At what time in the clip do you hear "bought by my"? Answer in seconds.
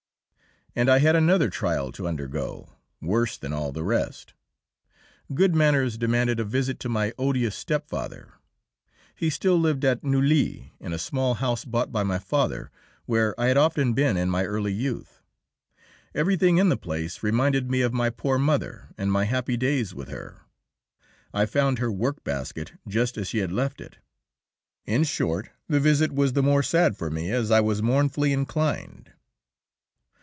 11.65-12.19